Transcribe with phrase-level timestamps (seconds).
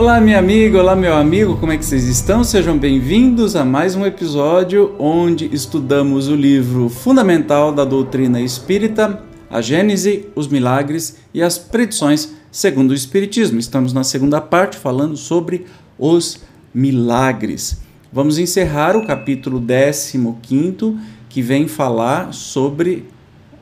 [0.00, 2.42] Olá, minha amiga, olá, meu amigo, como é que vocês estão?
[2.42, 9.60] Sejam bem-vindos a mais um episódio onde estudamos o livro fundamental da doutrina espírita, a
[9.60, 13.60] Gênese, os milagres e as predições segundo o Espiritismo.
[13.60, 15.66] Estamos na segunda parte falando sobre
[15.98, 16.40] os
[16.72, 17.82] milagres.
[18.10, 20.96] Vamos encerrar o capítulo 15,
[21.28, 23.06] que vem falar sobre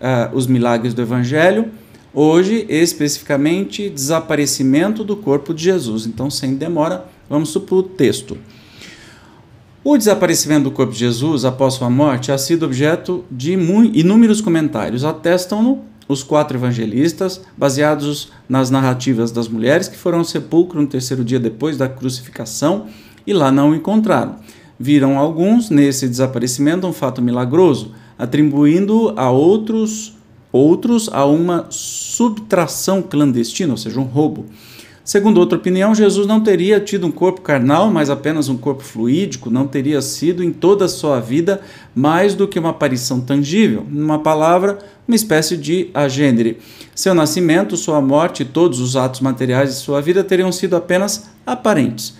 [0.00, 1.68] uh, os milagres do Evangelho
[2.12, 6.06] Hoje, especificamente, desaparecimento do corpo de Jesus.
[6.06, 8.36] Então, sem demora, vamos para o texto.
[9.84, 15.04] O desaparecimento do corpo de Jesus após sua morte ha sido objeto de inúmeros comentários.
[15.04, 21.22] Atestam-no os quatro evangelistas, baseados nas narrativas das mulheres que foram ao sepulcro no terceiro
[21.22, 22.86] dia depois da crucificação
[23.26, 24.36] e lá não o encontraram.
[24.80, 30.17] Viram alguns nesse desaparecimento um fato milagroso, atribuindo a outros
[30.52, 34.46] outros a uma subtração clandestina, ou seja, um roubo.
[35.08, 39.48] Segundo outra opinião, Jesus não teria tido um corpo carnal, mas apenas um corpo fluídico,
[39.48, 41.62] não teria sido em toda a sua vida
[41.94, 46.58] mais do que uma aparição tangível, numa palavra, uma espécie de agênere.
[46.94, 51.30] Seu nascimento, sua morte e todos os atos materiais de sua vida teriam sido apenas
[51.46, 52.14] aparentes.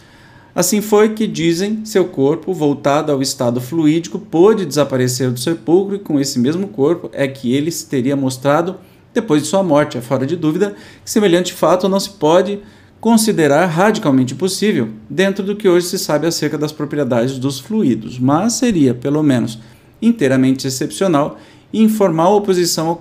[0.58, 6.00] Assim foi que, dizem, seu corpo, voltado ao estado fluídico, pôde desaparecer do sepulcro e
[6.00, 8.74] com esse mesmo corpo é que ele se teria mostrado
[9.14, 9.96] depois de sua morte.
[9.96, 12.58] É fora de dúvida que semelhante fato não se pode
[13.00, 18.54] considerar radicalmente possível dentro do que hoje se sabe acerca das propriedades dos fluidos, mas
[18.54, 19.60] seria, pelo menos,
[20.02, 21.38] inteiramente excepcional
[21.72, 23.00] e informal oposição ao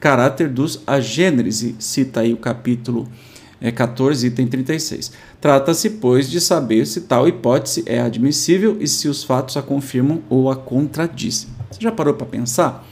[0.00, 3.06] caráter dos agêneres, cita aí o capítulo
[3.62, 5.12] é 14, item 36.
[5.40, 10.20] Trata-se, pois, de saber se tal hipótese é admissível e se os fatos a confirmam
[10.28, 11.48] ou a contradizem.
[11.70, 12.84] Você já parou para pensar?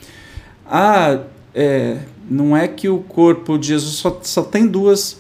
[0.65, 1.23] Ah,
[1.53, 1.99] é,
[2.31, 5.19] não é que o corpo de Jesus só, só tem duas,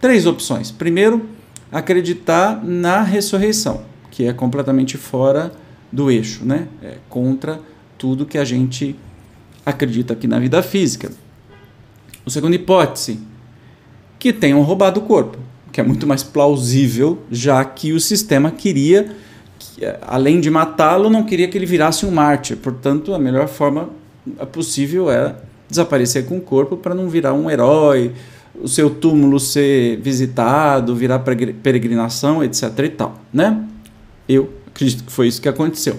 [0.00, 0.70] três opções.
[0.70, 1.28] Primeiro,
[1.72, 5.52] acreditar na ressurreição, que é completamente fora
[5.90, 6.68] do eixo, né?
[6.80, 7.60] É contra
[7.98, 8.94] tudo que a gente
[9.66, 11.10] acredita aqui na vida física.
[12.24, 13.18] A segunda hipótese,
[14.24, 15.36] que tenham roubado o corpo,
[15.70, 19.14] que é muito mais plausível, já que o sistema queria,
[20.00, 22.56] além de matá-lo, não queria que ele virasse um mártir.
[22.56, 23.90] Portanto, a melhor forma
[24.50, 28.12] possível era desaparecer com o corpo para não virar um herói,
[28.58, 31.18] o seu túmulo ser visitado, virar
[31.62, 32.78] peregrinação, etc.
[32.78, 33.62] e tal, né?
[34.26, 35.98] Eu acredito que foi isso que aconteceu.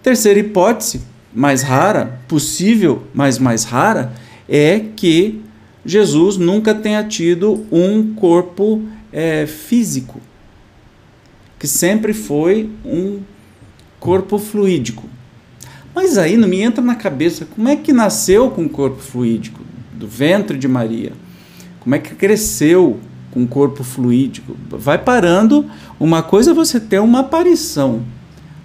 [0.00, 1.00] Terceira hipótese,
[1.34, 4.12] mais rara, possível, mas mais rara,
[4.48, 5.42] é que
[5.88, 10.20] Jesus nunca tenha tido um corpo é, físico,
[11.58, 13.20] que sempre foi um
[13.98, 15.08] corpo fluídico.
[15.94, 19.62] Mas aí não me entra na cabeça como é que nasceu com corpo fluídico
[19.94, 21.12] do ventre de Maria?
[21.80, 23.00] Como é que cresceu
[23.30, 24.54] com corpo fluídico?
[24.68, 25.64] Vai parando.
[25.98, 28.02] Uma coisa é você ter uma aparição,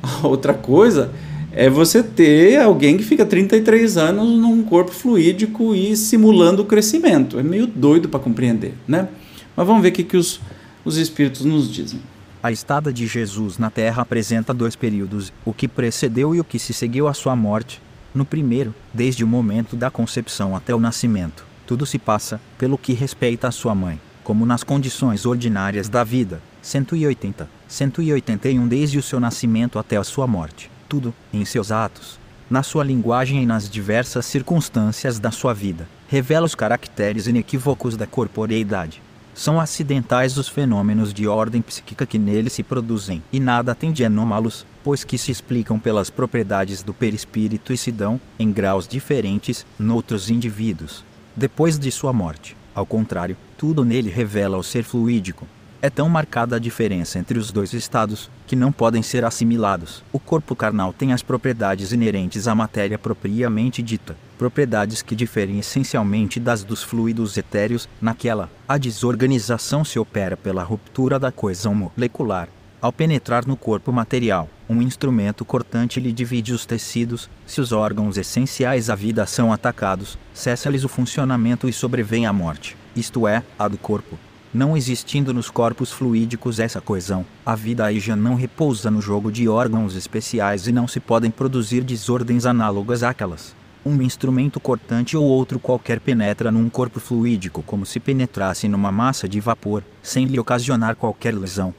[0.04, 1.33] a outra coisa é
[1.70, 7.40] você ter alguém que fica 33 anos num corpo fluídico e simulando o crescimento.
[7.40, 9.08] É meio doido para compreender, né?
[9.56, 10.42] Mas vamos ver o que, que os,
[10.84, 12.00] os espíritos nos dizem.
[12.42, 16.58] A estada de Jesus na Terra apresenta dois períodos, o que precedeu e o que
[16.58, 17.80] se seguiu à sua morte.
[18.16, 22.94] No primeiro, desde o momento da concepção até o nascimento, tudo se passa, pelo que
[22.94, 26.42] respeita a sua mãe, como nas condições ordinárias da vida.
[26.64, 32.62] 180, 181 desde o seu nascimento até a sua morte tudo, em seus atos, na
[32.62, 39.02] sua linguagem e nas diversas circunstâncias da sua vida, revela os caracteres inequívocos da corporeidade.
[39.34, 44.06] São acidentais os fenômenos de ordem psíquica que nele se produzem, e nada tem de
[44.06, 49.66] anômalos, pois que se explicam pelas propriedades do perispírito e se dão, em graus diferentes,
[49.80, 51.04] noutros indivíduos.
[51.36, 55.48] Depois de sua morte, ao contrário, tudo nele revela o ser fluídico,
[55.84, 60.02] é tão marcada a diferença entre os dois estados que não podem ser assimilados.
[60.14, 66.40] O corpo carnal tem as propriedades inerentes à matéria propriamente dita, propriedades que diferem essencialmente
[66.40, 67.90] das dos fluidos etéreos.
[68.02, 72.48] Naquela, a desorganização se opera pela ruptura da coesão molecular.
[72.82, 77.30] Ao penetrar no corpo material, um instrumento cortante lhe divide os tecidos.
[77.46, 82.78] Se os órgãos essenciais à vida são atacados, cessa-lhes o funcionamento e sobrevém a morte,
[82.96, 84.18] isto é, a do corpo.
[84.54, 89.32] Não existindo nos corpos fluídicos essa coesão, a vida aí já não repousa no jogo
[89.32, 93.56] de órgãos especiais e não se podem produzir desordens análogas àquelas.
[93.84, 99.28] Um instrumento cortante ou outro qualquer penetra num corpo fluídico como se penetrasse numa massa
[99.28, 101.74] de vapor, sem lhe ocasionar qualquer lesão.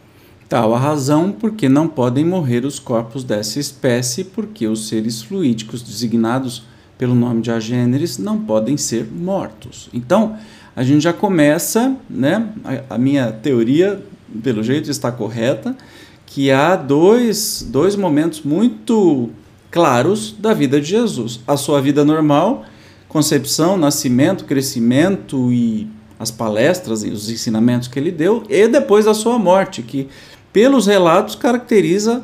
[0.49, 5.81] Tal a razão porque não podem morrer os corpos dessa espécie, porque os seres fluídicos
[5.81, 6.65] designados
[6.99, 9.89] pelo nome de agêneres não podem ser mortos.
[9.93, 10.37] Então,
[10.77, 12.49] a gente já começa, né?
[12.65, 14.03] A, a minha teoria
[14.43, 15.77] pelo jeito está correta,
[16.27, 19.31] que há dois, dois momentos muito
[19.71, 22.65] claros da vida de Jesus: a sua vida normal,
[23.09, 25.89] concepção, nascimento, crescimento e
[26.19, 30.09] as palestras e os ensinamentos que ele deu, e depois da sua morte, que
[30.53, 32.23] pelos relatos caracteriza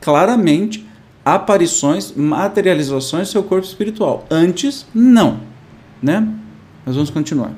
[0.00, 0.86] claramente
[1.24, 4.26] aparições, materializações do seu corpo espiritual.
[4.30, 5.40] Antes, não,
[6.02, 6.26] né?
[6.84, 7.52] Mas vamos continuar.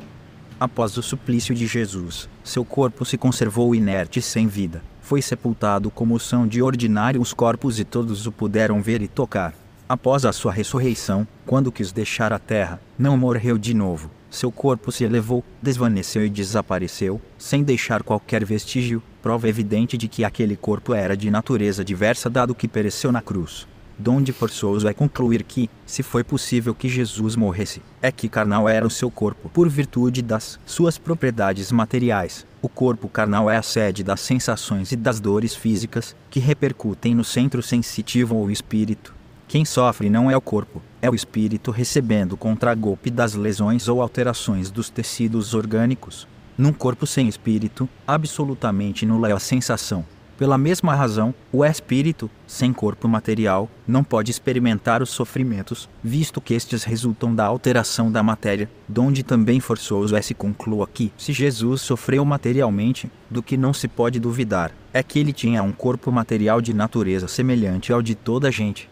[0.59, 4.83] Após o suplício de Jesus, seu corpo se conservou inerte sem vida.
[5.03, 9.55] Foi sepultado como são de ordinário os corpos e todos o puderam ver e tocar.
[9.89, 14.11] Após a sua ressurreição, quando quis deixar a terra, não morreu de novo.
[14.31, 20.25] Seu corpo se elevou, desvaneceu e desapareceu, sem deixar qualquer vestígio, prova evidente de que
[20.25, 23.67] aquele corpo era de natureza diversa dado que pereceu na cruz.
[23.99, 28.87] Donde forçoso é concluir que, se foi possível que Jesus morresse, é que carnal era
[28.87, 32.45] o seu corpo, por virtude das suas propriedades materiais.
[32.61, 37.23] O corpo carnal é a sede das sensações e das dores físicas, que repercutem no
[37.23, 39.15] centro sensitivo ou espírito.
[39.47, 44.71] Quem sofre não é o corpo, é o espírito recebendo contragolpe das lesões ou alterações
[44.71, 46.27] dos tecidos orgânicos.
[46.57, 50.05] Num corpo sem espírito, absolutamente nula é a sensação,
[50.37, 56.55] pela mesma razão, o espírito, sem corpo material, não pode experimentar os sofrimentos, visto que
[56.55, 61.81] estes resultam da alteração da matéria, donde também forçoso é se conclua que, se Jesus
[61.83, 66.61] sofreu materialmente, do que não se pode duvidar, é que ele tinha um corpo material
[66.61, 68.89] de natureza semelhante ao de toda a gente.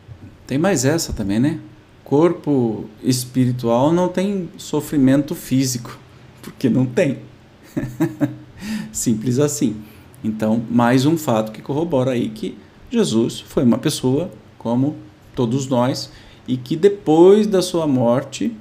[0.47, 1.61] Tem mais essa também, né?
[2.05, 5.99] Corpo espiritual não tem sofrimento físico,
[6.43, 7.19] porque não tem.
[8.93, 9.77] Simples assim.
[10.25, 12.57] Então, mais um fato que corrobora aí que
[12.91, 14.97] Jesus foi uma pessoa como
[15.35, 16.11] todos nós
[16.47, 18.55] e que depois da sua morte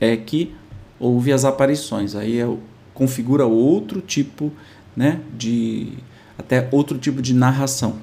[0.00, 0.54] é que
[0.98, 2.14] houve as aparições.
[2.14, 2.48] Aí é,
[2.94, 4.52] configura outro tipo,
[4.96, 5.94] né, de
[6.38, 7.96] até outro tipo de narração.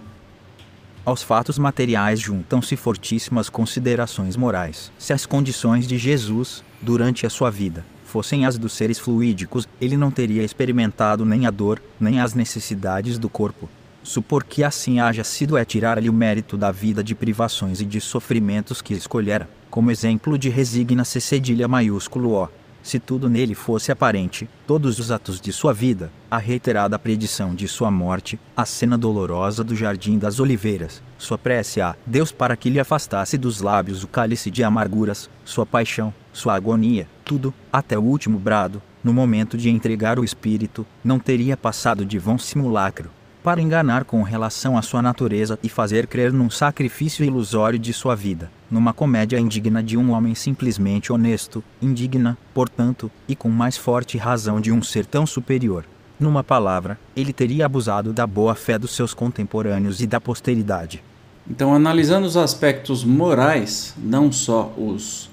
[1.05, 4.91] Aos fatos materiais juntam-se fortíssimas considerações morais.
[4.97, 9.97] Se as condições de Jesus, durante a sua vida, fossem as dos seres fluídicos, ele
[9.97, 13.69] não teria experimentado nem a dor, nem as necessidades do corpo.
[14.01, 17.99] Supor que assim haja sido é tirar-lhe o mérito da vida de privações e de
[17.99, 22.47] sofrimentos que escolhera, como exemplo de resigna C cedilha maiúsculo O.
[22.81, 27.67] Se tudo nele fosse aparente, todos os atos de sua vida, a reiterada predição de
[27.67, 32.69] sua morte, a cena dolorosa do Jardim das Oliveiras, sua prece a Deus para que
[32.69, 38.03] lhe afastasse dos lábios o cálice de amarguras, sua paixão, sua agonia, tudo, até o
[38.03, 43.09] último brado, no momento de entregar o espírito, não teria passado de vão simulacro,
[43.43, 48.15] para enganar com relação à sua natureza e fazer crer num sacrifício ilusório de sua
[48.15, 54.17] vida, numa comédia indigna de um homem simplesmente honesto, indigna, portanto, e com mais forte
[54.17, 55.85] razão de um ser tão superior.
[56.19, 61.03] Numa palavra, ele teria abusado da boa fé dos seus contemporâneos e da posteridade.
[61.49, 65.29] Então, analisando os aspectos morais, não só os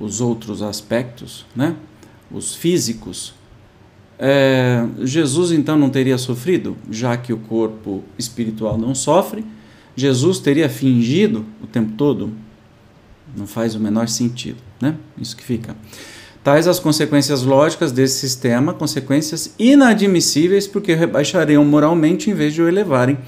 [0.00, 1.74] os outros aspectos, né?
[2.30, 3.34] os físicos,
[4.18, 9.44] é, Jesus então não teria sofrido, já que o corpo espiritual não sofre.
[9.94, 12.32] Jesus teria fingido o tempo todo?
[13.36, 14.96] Não faz o menor sentido, né?
[15.18, 15.76] Isso que fica.
[16.42, 22.68] Tais as consequências lógicas desse sistema, consequências inadmissíveis, porque rebaixariam moralmente em vez de o
[22.68, 23.18] elevarem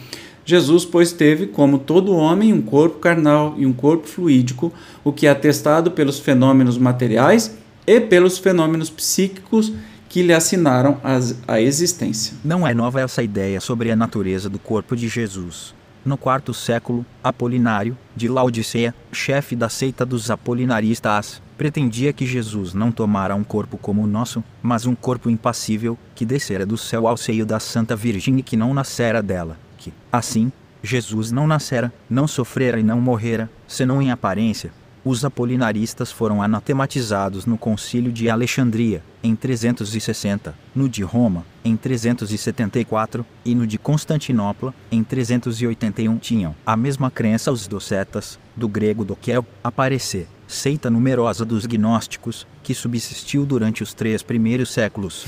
[0.48, 4.72] Jesus, pois, teve, como todo homem, um corpo carnal e um corpo fluídico,
[5.04, 7.54] o que é atestado pelos fenômenos materiais
[7.86, 9.70] e pelos fenômenos psíquicos
[10.08, 10.98] que lhe assinaram
[11.46, 12.34] a existência.
[12.42, 15.74] Não é nova essa ideia sobre a natureza do corpo de Jesus.
[16.04, 22.92] No quarto século, Apolinário, de Laodiceia, chefe da seita dos apolinaristas, pretendia que Jesus não
[22.92, 27.16] tomara um corpo como o nosso, mas um corpo impassível, que descera do céu ao
[27.16, 30.52] seio da Santa Virgem e que não nascera dela que, assim,
[30.82, 34.72] Jesus não nascera, não sofrera e não morrera, senão em aparência.
[35.10, 43.24] Os apolinaristas foram anatematizados no Concílio de Alexandria, em 360, no de Roma, em 374,
[43.42, 46.18] e no de Constantinopla, em 381.
[46.18, 52.74] Tinham a mesma crença os docetas, do grego doquel, aparecer, seita numerosa dos gnósticos, que
[52.74, 55.24] subsistiu durante os três primeiros séculos.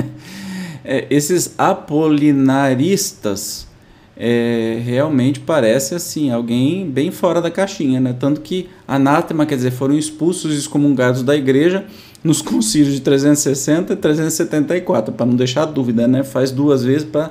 [0.82, 3.68] é, esses apolinaristas
[4.16, 8.14] é, realmente parece assim alguém bem fora da caixinha, né?
[8.18, 11.84] Tanto que anátema, quer dizer, foram expulsos e excomungados da igreja
[12.22, 16.22] nos concílios de 360 e 374, para não deixar dúvida, né?
[16.22, 17.30] Faz duas vezes para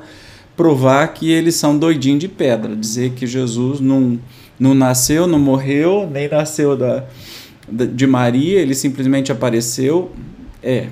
[0.56, 4.20] provar que eles são doidinhos de pedra, dizer que Jesus não,
[4.60, 7.06] não nasceu, não morreu, nem nasceu da,
[7.68, 10.12] de Maria, ele simplesmente apareceu.
[10.62, 10.88] É,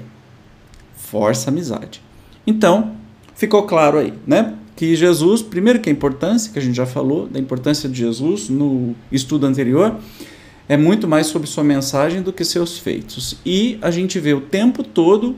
[1.12, 2.02] força amizade.
[2.48, 2.96] Então,
[3.36, 4.56] ficou claro aí, né?
[4.76, 8.50] Que Jesus, primeiro que a importância, que a gente já falou, da importância de Jesus
[8.50, 9.96] no estudo anterior,
[10.68, 13.38] é muito mais sobre sua mensagem do que seus feitos.
[13.46, 15.36] E a gente vê o tempo todo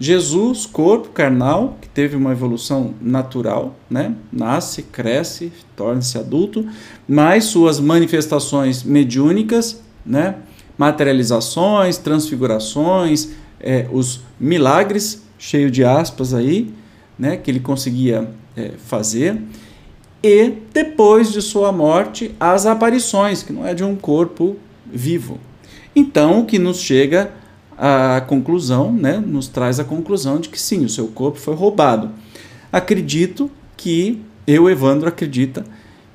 [0.00, 4.14] Jesus, corpo carnal, que teve uma evolução natural, né?
[4.32, 6.66] Nasce, cresce, torna-se adulto,
[7.06, 10.36] mas suas manifestações mediúnicas, né?
[10.78, 16.72] Materializações, transfigurações, é, os milagres, cheio de aspas aí,
[17.18, 17.36] né?
[17.36, 18.26] Que ele conseguia
[18.56, 19.40] é, fazer.
[20.22, 24.56] E depois de sua morte, as aparições, que não é de um corpo
[24.92, 25.38] vivo.
[25.96, 27.32] Então, o que nos chega
[27.76, 32.10] a conclusão, né, nos traz a conclusão de que sim, o seu corpo foi roubado.
[32.70, 35.64] Acredito que, eu, Evandro, acredita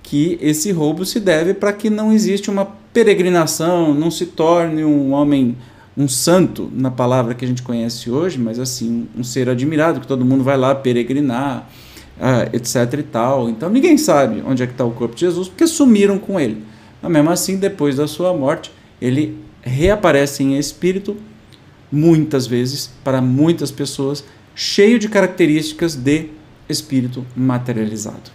[0.03, 5.11] que esse roubo se deve para que não existe uma peregrinação, não se torne um
[5.11, 5.57] homem,
[5.97, 10.07] um santo, na palavra que a gente conhece hoje, mas assim, um ser admirado, que
[10.07, 11.67] todo mundo vai lá peregrinar,
[12.19, 13.49] ah, etc e tal.
[13.49, 16.63] Então ninguém sabe onde é que está o corpo de Jesus, porque sumiram com ele.
[17.01, 21.15] Mas mesmo assim, depois da sua morte, ele reaparece em espírito
[21.91, 26.29] muitas vezes, para muitas pessoas, cheio de características de
[26.67, 28.31] espírito materializado.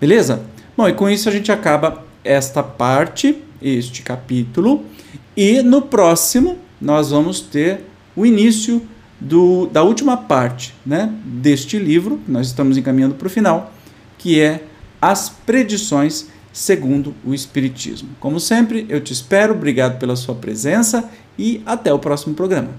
[0.00, 0.42] Beleza?
[0.76, 4.84] Bom, e com isso a gente acaba esta parte, este capítulo,
[5.36, 7.80] e no próximo nós vamos ter
[8.16, 8.82] o início
[9.22, 13.72] do, da última parte né, deste livro, nós estamos encaminhando para o final,
[14.18, 14.64] que é
[15.00, 18.10] as predições segundo o Espiritismo.
[18.20, 22.70] Como sempre, eu te espero, obrigado pela sua presença e até o próximo programa.